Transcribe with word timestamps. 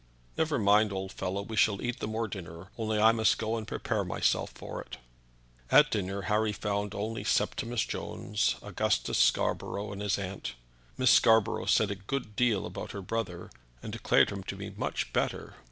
Never 0.35 0.57
mind, 0.57 0.91
old 0.91 1.11
fellow, 1.11 1.43
we 1.43 1.55
shall 1.55 1.79
eat 1.79 1.99
the 1.99 2.07
more 2.07 2.27
dinner, 2.27 2.69
only 2.75 2.99
I 2.99 3.11
must 3.11 3.37
go 3.37 3.55
and 3.55 3.67
prepare 3.67 4.03
myself 4.03 4.49
for 4.55 4.81
it." 4.81 4.97
At 5.69 5.91
dinner 5.91 6.23
Harry 6.23 6.53
found 6.53 6.95
only 6.95 7.23
Septimus 7.23 7.85
Jones, 7.85 8.55
Augustus 8.63 9.19
Scarborough, 9.19 9.91
and 9.93 10.01
his 10.01 10.17
aunt. 10.17 10.55
Miss 10.97 11.11
Scarborough 11.11 11.67
said 11.67 11.91
a 11.91 11.95
good 11.95 12.35
deal 12.35 12.65
about 12.65 12.93
her 12.93 13.03
brother, 13.03 13.51
and 13.83 13.93
declared 13.93 14.31
him 14.31 14.41
to 14.45 14.55
be 14.55 14.71
much 14.71 15.13
better. 15.13 15.53